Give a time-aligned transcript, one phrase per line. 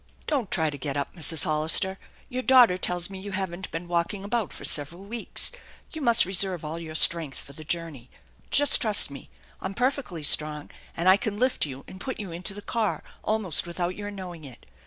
[0.25, 1.43] "Don't try to get up, Mrs.
[1.43, 1.99] Hollister.
[2.27, 5.51] Your daughter tells me you haven't been walking about for several weeks.
[5.91, 8.09] You must reserve all your strength for the journey.
[8.49, 9.29] Just trust me.
[9.61, 13.67] I'm perfectly strong, and I can lift you and put you into the car almost
[13.67, 14.65] without your knowing it.